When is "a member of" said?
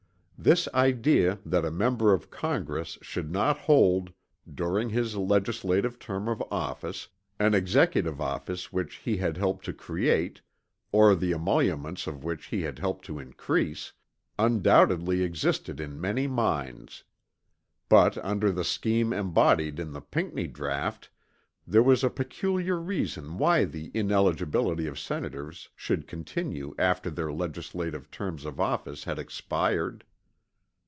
1.65-2.31